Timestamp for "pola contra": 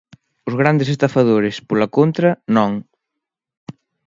1.67-2.29